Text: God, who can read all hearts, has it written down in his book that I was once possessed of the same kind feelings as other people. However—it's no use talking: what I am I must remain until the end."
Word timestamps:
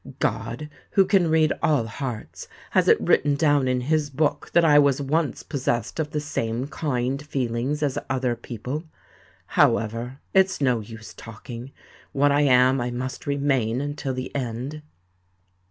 God, 0.17 0.67
who 0.93 1.05
can 1.05 1.29
read 1.29 1.53
all 1.61 1.85
hearts, 1.85 2.47
has 2.71 2.87
it 2.87 2.99
written 2.99 3.35
down 3.35 3.67
in 3.67 3.81
his 3.81 4.09
book 4.09 4.49
that 4.55 4.65
I 4.65 4.79
was 4.79 4.99
once 4.99 5.43
possessed 5.43 5.99
of 5.99 6.09
the 6.09 6.19
same 6.19 6.65
kind 6.65 7.21
feelings 7.21 7.83
as 7.83 7.99
other 8.09 8.35
people. 8.35 8.83
However—it's 9.45 10.59
no 10.59 10.79
use 10.79 11.13
talking: 11.13 11.71
what 12.13 12.31
I 12.31 12.41
am 12.41 12.81
I 12.81 12.89
must 12.89 13.27
remain 13.27 13.79
until 13.79 14.15
the 14.15 14.35
end." 14.35 14.81